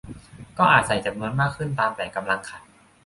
[0.57, 2.59] ก็อาจใส่จำนวนมากขึ้นตามแต่กำลังค่ะ